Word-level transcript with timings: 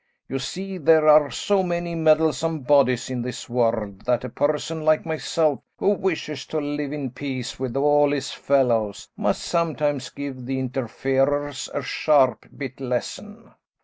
You 0.27 0.39
see 0.39 0.79
there 0.79 1.07
are 1.07 1.29
so 1.29 1.61
many 1.61 1.93
meddlesome 1.93 2.61
bodies 2.61 3.11
in 3.11 3.21
this 3.21 3.47
world 3.47 4.01
that 4.07 4.23
a 4.23 4.29
person 4.29 4.81
like 4.83 5.05
myself, 5.05 5.59
who 5.77 5.91
wishes 5.91 6.47
to 6.47 6.59
live 6.59 6.91
in 6.91 7.11
peace 7.11 7.59
with 7.59 7.77
all 7.77 8.09
his 8.11 8.31
fellows, 8.31 9.07
must 9.15 9.43
sometimes 9.43 10.09
give 10.09 10.47
the 10.47 10.57
interferers 10.57 11.69
a 11.71 11.83
sharp 11.83 12.47
bit 12.57 12.79
lesson." 12.79 13.51